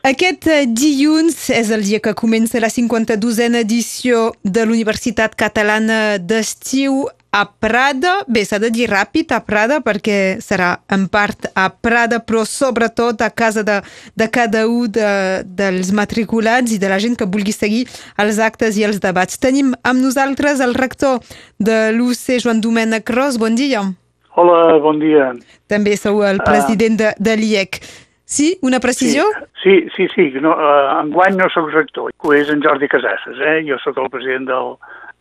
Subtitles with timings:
[0.00, 7.04] Aquest eh, dilluns és el dia que comença la 52a edició de l'Universitat Catalana d'Estiu
[7.36, 8.14] a Prada.
[8.24, 13.20] Bé, s'ha de dir ràpid a Prada perquè serà en part a Prada, però sobretot
[13.20, 13.82] a casa de,
[14.16, 17.84] de cada un de, dels matriculats i de la gent que vulgui seguir
[18.16, 19.36] els actes i els debats.
[19.36, 21.20] Tenim amb nosaltres el rector
[21.60, 23.36] de l'UC, Joan Domènec Ros.
[23.36, 23.84] Bon dia.
[24.32, 25.34] Hola, bon dia.
[25.68, 27.84] També sou el president de, de l'IEC.
[28.30, 28.56] Sí?
[28.62, 29.24] Una precisió?
[29.60, 30.30] Sí, sí, sí.
[30.30, 30.40] sí.
[30.40, 33.40] No, uh, enguany no sóc rector, ho és en Jordi Casasses.
[33.42, 33.56] Eh?
[33.66, 34.76] Jo sóc el president del,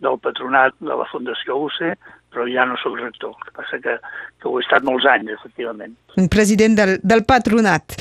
[0.05, 1.95] del patronat de la Fundació UCE,
[2.30, 3.34] però ja no sóc rector.
[3.34, 3.95] El que passa que,
[4.38, 5.98] que ho he estat molts anys, efectivament.
[6.22, 7.98] Un president del, del patronat.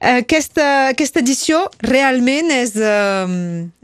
[0.00, 3.28] Aquesta, aquesta edició realment és, uh,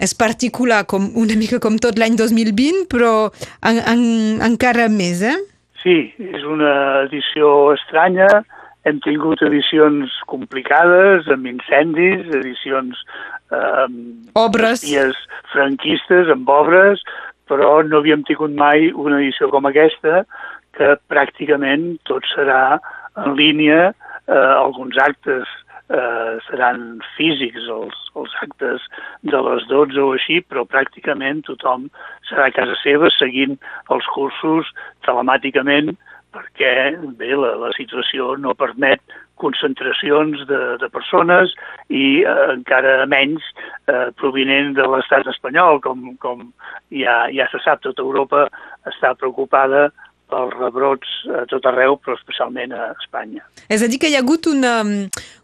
[0.01, 3.29] és particular, com, una mica com tot l'any 2020, però
[3.61, 4.03] en, en,
[4.49, 5.37] encara més, eh?
[5.85, 8.31] Sí, és una edició estranya,
[8.87, 13.01] hem tingut edicions complicades, amb incendis, edicions
[13.51, 13.87] eh,
[14.39, 14.85] obres.
[15.53, 17.03] franquistes, amb obres,
[17.51, 20.25] però no havíem tingut mai una edició com aquesta,
[20.77, 22.79] que pràcticament tot serà
[23.17, 23.93] en línia,
[24.29, 25.49] eh, alguns actes
[25.89, 28.85] eh, seran físics, els, els actes
[29.31, 31.89] de les 12 o així, però pràcticament tothom
[32.29, 33.57] serà a casa seva seguint
[33.95, 34.71] els cursos
[35.07, 35.95] telemàticament
[36.37, 36.73] perquè
[37.19, 39.03] bé, la, la situació no permet
[39.41, 41.53] concentracions de, de persones
[41.93, 43.45] i eh, encara menys
[43.89, 46.49] eh, provinent de l'estat espanyol, com, com
[46.95, 48.47] ja, ja se sap, tota Europa
[48.89, 49.89] està preocupada
[50.27, 53.45] pels rebrots a tot arreu, però especialment a Espanya.
[53.71, 54.81] És a dir, que hi ha hagut una,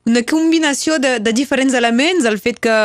[0.08, 2.78] una combinació de, de diferents elements, el fet que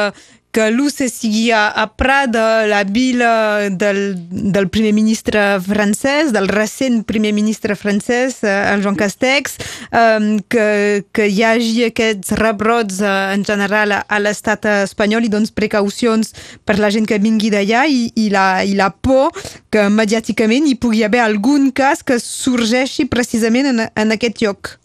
[0.57, 7.03] que l'UCE sigui a, a Prada, la vila del, del primer ministre francès, del recent
[7.05, 9.59] primer ministre francès, eh, el Joan Castex,
[9.91, 10.65] eh, que,
[11.13, 16.33] que hi hagi aquests rebrots eh, en general a, l'estat espanyol i doncs precaucions
[16.65, 19.37] per la gent que vingui d'allà i, i, la, i la por
[19.69, 24.79] que mediàticament hi pugui haver algun cas que sorgeixi precisament en, en aquest lloc.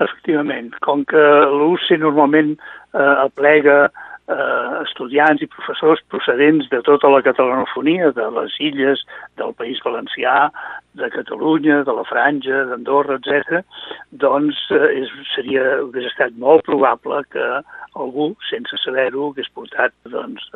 [0.00, 4.08] Efectivament, com que l'UCE normalment eh, aplega eh,
[4.84, 9.02] estudiants i professors procedents de tota la catalanofonia, de les illes,
[9.40, 10.50] del País Valencià,
[11.00, 13.62] de Catalunya, de la Franja, d'Andorra, etc.,
[14.10, 17.46] doncs eh, és, seria, hauria estat molt probable que
[17.98, 20.46] algú, sense saber-ho, hagués portat doncs,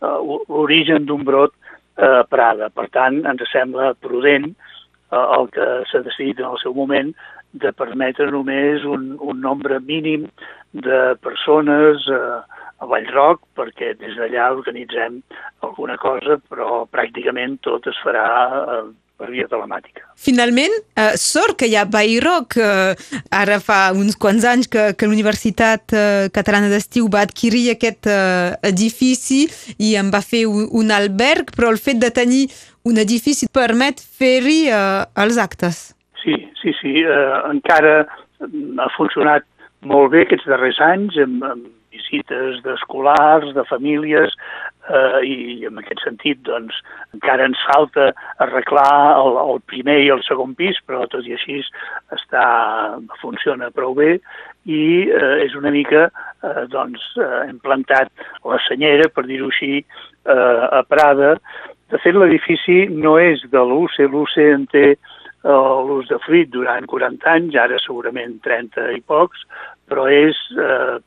[0.00, 1.54] l'origen d'un brot
[1.98, 2.70] a Prada.
[2.70, 7.12] Per tant, ens sembla prudent eh, el que s'ha decidit en el seu moment
[7.52, 10.28] de permetre només un, un nombre mínim
[10.72, 12.38] de persones eh,
[12.78, 15.20] a Vallroc perquè des d'allà organitzem
[15.66, 18.28] alguna cosa, però pràcticament tot es farà
[18.60, 18.82] eh,
[19.18, 20.04] per via telemàtica.
[20.14, 22.54] Finalment, eh, sort que hi ha Vallroc.
[22.56, 22.94] Eh,
[23.34, 28.54] ara fa uns quants anys que, que l'Universitat eh, Catalana d'Estiu va adquirir aquest eh,
[28.70, 29.44] edifici
[29.78, 32.46] i en va fer un, un alberg, però el fet de tenir
[32.86, 35.88] un edifici permet fer-hi eh, els actes.
[36.22, 36.94] Sí, sí, sí.
[37.02, 39.46] Eh, encara ha funcionat
[39.86, 41.66] molt bé aquests darrers anys, amb, amb
[41.98, 44.34] visites d'escolars, de famílies,
[44.88, 46.76] eh, i en aquest sentit doncs,
[47.16, 48.10] encara ens falta
[48.44, 51.60] arreglar el, el primer i el segon pis, però tot i així
[52.14, 52.44] està,
[53.22, 54.18] funciona prou bé
[54.68, 56.08] i eh, és una mica,
[56.44, 58.12] eh, doncs, eh, hem plantat
[58.44, 61.36] la senyera, per dir-ho així, eh, a Prada.
[61.88, 64.86] De fet, l'edifici no és de l'UCE, l'UCE en té
[65.44, 69.44] l'ús de fruit durant 40 anys, ara segurament 30 i pocs,
[69.88, 70.98] però és, eh,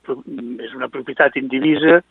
[0.63, 2.01] és una propietat indivisa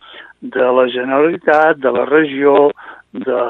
[0.41, 2.71] de la Generalitat, de la regió,
[3.13, 3.41] de,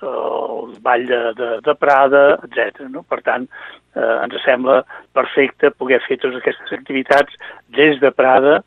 [0.00, 2.88] del Vall de, de, de Prada, etc.
[2.88, 3.04] No?
[3.08, 3.46] Per tant,
[3.94, 4.82] eh, ens sembla
[5.12, 7.34] perfecte poder fer totes aquestes activitats
[7.76, 8.62] des de Prada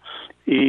[0.52, 0.64] i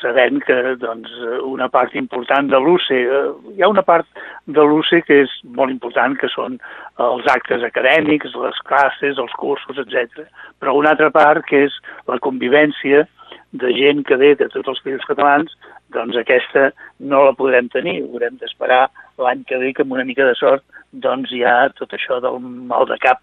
[0.00, 1.12] sabent que doncs,
[1.46, 3.20] una part important de l'UCE, eh,
[3.54, 4.08] hi ha una part
[4.46, 6.58] de l'UCE que és molt important, que són
[6.98, 10.26] els actes acadèmics, les classes, els cursos, etc.
[10.58, 11.78] Però una altra part que és
[12.10, 13.06] la convivència
[13.62, 15.54] de gent que ve de tots els països catalans,
[15.94, 18.88] doncs aquesta no la podrem tenir, haurem d'esperar
[19.22, 22.86] l'any que ve que amb una mica de sort doncs ja tot això del mal
[22.90, 23.22] de cap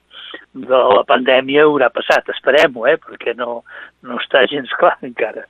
[0.54, 2.30] de la pandèmia haurà passat.
[2.32, 2.98] Esperem-ho, eh?
[3.04, 3.62] perquè no,
[4.04, 5.46] no està gens clar encara.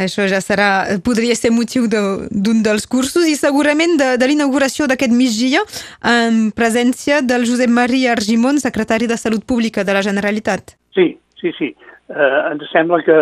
[0.00, 4.88] Això ja serà, podria ser motiu d'un de, dels cursos i segurament de, de l'inauguració
[4.90, 5.62] d'aquest migdia
[6.10, 10.76] en presència del Josep Maria Argimon, secretari de Salut Pública de la Generalitat.
[10.94, 11.74] Sí, sí, sí.
[12.12, 13.18] Eh, ens sembla que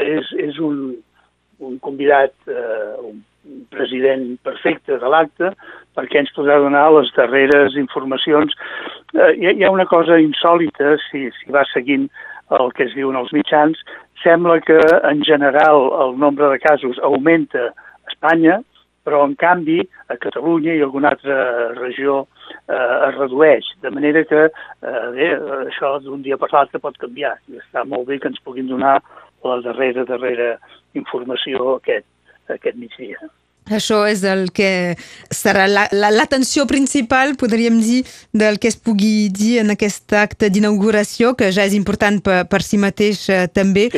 [0.00, 0.94] és, és un,
[1.58, 3.22] un convidat, eh, un
[3.74, 5.50] president perfecte de l'acte,
[5.94, 8.54] perquè ens podrà donar les darreres informacions.
[9.14, 12.08] Eh, hi, ha, hi ha una cosa insòlita, si, si va seguint
[12.50, 13.80] el que es diuen els mitjans,
[14.22, 14.78] sembla que
[15.10, 18.60] en general el nombre de casos augmenta a Espanya,
[19.04, 24.46] però en canvi a Catalunya i alguna altra regió eh, es redueix, de manera que
[24.48, 25.30] eh, bé,
[25.68, 28.96] això d'un dia per l'altre pot canviar i està molt bé que ens puguin donar
[29.44, 30.54] la darrera, darrera
[30.96, 32.08] informació aquest,
[32.48, 33.20] aquest migdia.
[33.72, 34.94] Això és el que
[35.32, 38.02] serà l'atenció la, la, principal, podríem dir,
[38.32, 42.60] del que es pugui dir en aquest acte d'inauguració, que ja és important per, per
[42.60, 43.88] si mateix eh, també.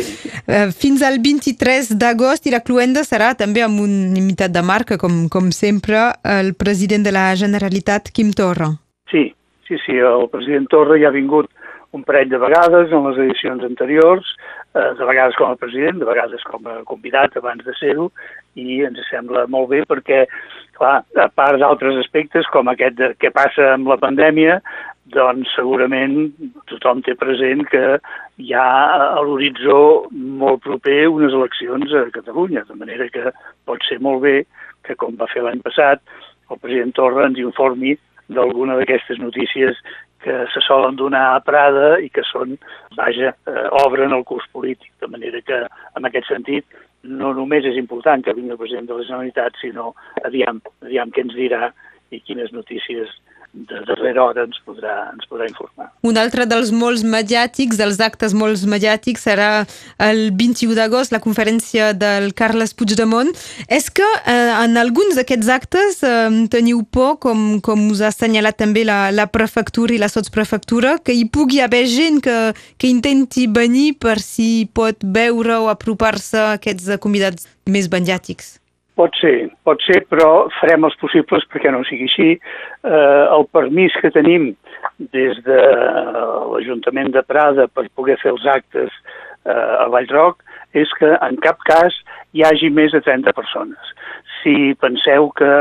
[0.47, 5.01] Eh, fins al 23 d'agost i la cluenda serà també amb un imitat de marca,
[5.03, 8.71] com, com sempre, el president de la Generalitat, Quim Torra.
[9.11, 9.33] Sí,
[9.67, 11.51] sí, sí, el president Torra ja ha vingut
[11.97, 14.35] un parell de vegades en les edicions anteriors,
[14.75, 18.11] eh, de vegades com a president, de vegades com a convidat abans de ser-ho,
[18.57, 20.25] i ens sembla molt bé perquè,
[20.79, 24.61] clar, a part d'altres aspectes com aquest de, que passa amb la pandèmia,
[25.15, 26.33] doncs segurament
[26.71, 27.83] tothom té present que
[28.43, 28.67] hi ha
[28.97, 29.79] a l'horitzó
[30.11, 33.31] molt proper unes eleccions a Catalunya, de manera que
[33.69, 34.37] pot ser molt bé
[34.87, 36.03] que, com va fer l'any passat,
[36.51, 37.95] el president Torra ens informi
[38.27, 39.79] d'alguna d'aquestes notícies
[40.23, 42.57] que se solen donar a Prada i que són,
[42.97, 44.93] vaja, eh, obren el curs polític.
[45.03, 45.61] De manera que,
[45.99, 46.67] en aquest sentit,
[47.07, 49.93] no només és important que vingui el president de la Generalitat, sinó
[50.25, 51.71] aviam, aviam què ens dirà
[52.11, 53.13] i quines notícies
[53.57, 55.89] de darrera hora ens podrà, ens podrà informar.
[56.05, 59.65] Un altre dels molts mediàtics, dels actes molts mediàtics, serà
[60.03, 63.33] el 21 d'agost, la conferència del Carles Puigdemont.
[63.73, 68.61] És que eh, en alguns d'aquests actes eh, teniu por, com, com us ha assenyalat
[68.61, 72.37] també la, la prefectura i la sotsprefectura, que hi pugui haver gent que,
[72.77, 78.57] que intenti venir per si pot veure o apropar-se a aquests convidats més mediàtics?
[78.97, 82.29] Pot ser, pot ser, però farem els possibles perquè no sigui així.
[82.37, 84.55] Eh, el permís que tenim
[85.13, 85.59] des de
[86.53, 88.89] l'Ajuntament de Prada per poder fer els actes
[89.45, 90.41] eh, a Vallroc
[90.77, 91.95] és que en cap cas
[92.33, 93.93] hi hagi més de 30 persones.
[94.41, 95.53] Si penseu que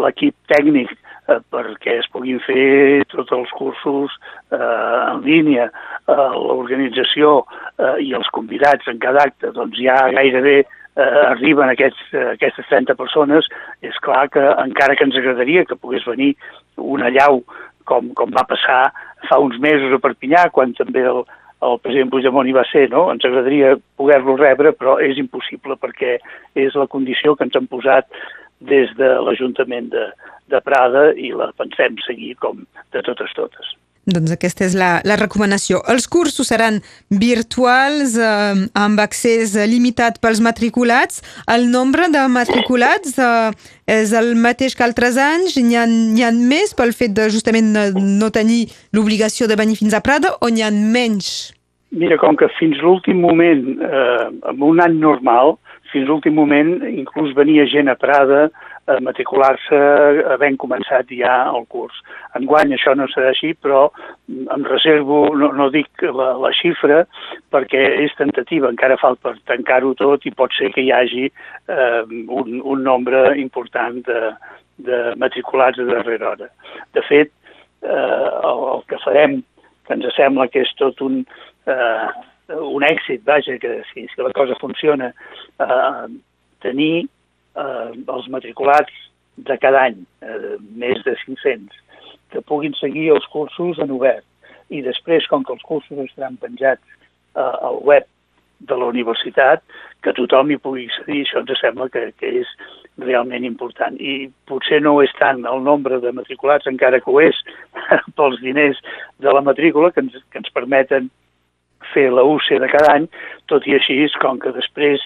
[0.00, 0.96] l'equip tècnic
[1.28, 4.16] eh, perquè es puguin fer tots els cursos
[4.52, 5.68] eh, en línia,
[6.08, 10.62] eh, l'organització eh, i els convidats en cada acte, doncs hi ha gairebé
[10.98, 13.48] eh, arriben aquests, eh, aquestes 30 persones,
[13.86, 16.34] és clar que encara que ens agradaria que pogués venir
[16.76, 17.42] una llau
[17.88, 18.88] com, com va passar
[19.28, 21.22] fa uns mesos a Perpinyà, quan també el,
[21.66, 23.08] el president Puigdemont hi va ser, no?
[23.14, 26.18] Ens agradaria poder-lo rebre, però és impossible perquè
[26.58, 28.10] és la condició que ens han posat
[28.58, 30.08] des de l'Ajuntament de,
[30.50, 32.64] de Prada i la pensem seguir com
[32.94, 33.77] de totes totes.
[34.08, 35.82] Doncs aquesta és la, la recomanació.
[35.92, 36.78] Els cursos seran
[37.12, 41.20] virtuals, eh, amb accés limitat pels matriculats.
[41.44, 43.50] El nombre de matriculats eh,
[43.98, 45.58] és el mateix que altres anys?
[45.60, 48.64] N'hi ha, ha més pel fet de justament no tenir
[48.96, 51.52] l'obligació de venir fins a Prada o n'hi ha menys?
[51.92, 55.58] Mira, com que fins l'últim moment, eh, en un any normal,
[55.92, 58.48] fins l'últim moment inclús venia gent a Prada
[58.88, 59.78] a matricular-se
[60.32, 61.96] havent començat ja el curs.
[62.38, 63.88] Enguany això no serà així, però
[64.28, 67.02] em reservo, no, no dic la, la xifra,
[67.52, 72.00] perquè és tentativa, encara falta per tancar-ho tot i pot ser que hi hagi eh,
[72.06, 74.22] un, un nombre important de,
[74.88, 76.48] de matriculats de darrera hora.
[76.96, 77.32] De fet,
[77.82, 79.42] eh, el, el que farem,
[79.84, 81.20] que ens sembla que és tot un,
[81.68, 82.08] eh,
[82.56, 85.12] un èxit, vaja, que si, si la cosa funciona,
[85.60, 86.08] eh,
[86.64, 87.08] tenir
[87.58, 89.04] eh, els matriculats
[89.48, 91.82] de cada any, eh, més de 500,
[92.32, 94.24] que puguin seguir els cursos en obert.
[94.68, 96.82] I després, com que els cursos estaran penjats
[97.36, 98.06] eh, al web
[98.58, 99.62] de la universitat,
[100.02, 102.50] que tothom hi pugui accedir, això ens sembla que, que és
[102.98, 103.94] realment important.
[104.02, 107.38] I potser no és tant el nombre de matriculats, encara que ho és,
[108.18, 108.82] pels diners
[109.22, 111.08] de la matrícula que ens, que ens permeten
[111.94, 113.06] fer la UC de cada any,
[113.46, 115.04] tot i així, com que després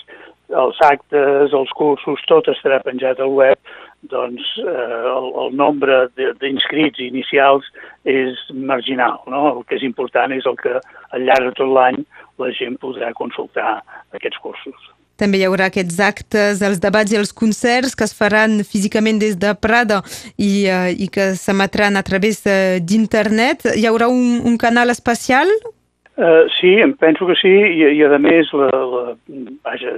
[0.53, 3.59] els actes, els cursos, tot estarà penjat al web,
[4.11, 7.69] doncs eh, el, el nombre d'inscrits inicials
[8.09, 9.21] és marginal.
[9.31, 9.45] No?
[9.53, 12.03] El que és important és el que al llarg de tot l'any
[12.43, 13.79] la gent podrà consultar
[14.17, 14.91] aquests cursos.
[15.21, 19.37] També hi haurà aquests actes, els debats i els concerts que es faran físicament des
[19.39, 20.01] de Prada
[20.35, 23.69] i, uh, i que s'emetran a través uh, d'internet.
[23.77, 25.53] Hi haurà un, un canal especial?
[26.17, 29.05] Uh, sí, em penso que sí, i, i a més la, la,
[29.65, 29.95] vaja,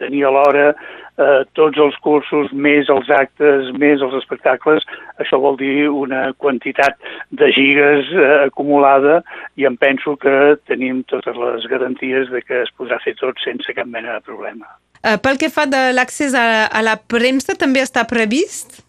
[0.00, 4.86] tenir alhora eh, tots els cursos, més els actes, més els espectacles,
[5.22, 6.98] això vol dir una quantitat
[7.30, 9.20] de gigas eh, acumulada
[9.56, 13.76] i em penso que tenim totes les garanties de que es podrà fer tot sense
[13.76, 14.68] cap mena de problema.
[15.06, 18.80] Uh, pel que fa de l'accés a, a la premsa, també està previst?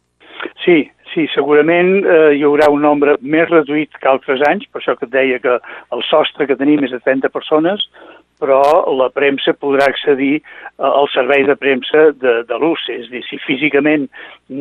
[0.63, 4.93] Sí, Sí, segurament eh, hi haurà un nombre més reduït que altres anys, per això
[4.99, 5.55] que et deia que
[5.95, 7.87] el sostre que tenim és de 30 persones,
[8.41, 8.61] però
[8.93, 10.41] la premsa podrà accedir
[10.77, 12.99] al servei de premsa de, de l'UCE.
[13.01, 14.05] És a dir, si físicament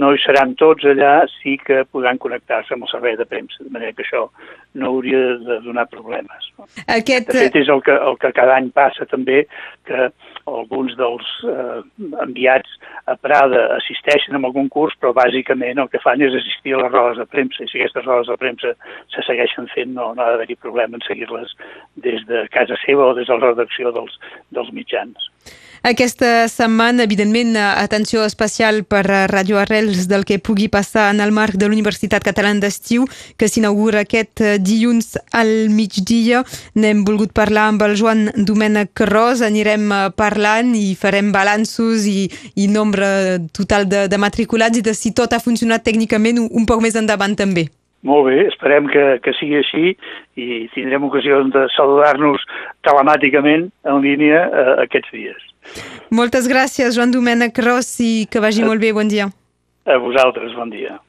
[0.00, 3.72] no hi seran tots allà, sí que podran connectar-se amb el servei de premsa, de
[3.74, 4.26] manera que això
[4.80, 6.50] no hauria de donar problemes.
[6.86, 7.28] Aquest...
[7.32, 9.44] De fet, és el que, el que cada any passa també,
[9.88, 10.10] que
[10.46, 11.80] alguns dels eh,
[12.22, 12.78] enviats
[13.10, 16.92] a Prada assisteixen a algun curs, però bàsicament el que fan és assistir a les
[16.92, 18.74] rodes de premsa, i si aquestes rodes de premsa
[19.14, 21.56] se segueixen fent, no, no ha d'haver-hi problema en seguir-les
[22.08, 24.20] des de casa seva o des de la redacció dels,
[24.54, 25.30] dels mitjans.
[25.86, 31.54] Aquesta setmana, evidentment, atenció especial per Radio Arrels del que pugui passar en el marc
[31.54, 33.04] de l'Universitat Catalana d'Estiu,
[33.38, 36.42] que s'inaugura aquest dilluns al migdia.
[36.74, 42.26] N'hem volgut parlar amb el Joan Domènec Ros, anirem parlant i farem balanços i,
[42.58, 43.06] i nombre
[43.54, 46.98] total de, de matriculats i de si tot ha funcionat tècnicament un, un poc més
[46.98, 47.68] endavant també.
[48.06, 49.94] Molt bé, esperem que, que sigui així
[50.38, 52.44] i tindrem ocasió de saludar-nos
[52.86, 55.48] telemàticament en línia eh, aquests dies.
[56.14, 58.92] Moltes gràcies, Joan Domènec Ros, i que vagi a, molt bé.
[58.94, 59.30] Bon dia.
[59.86, 61.00] A vosaltres, bon dia.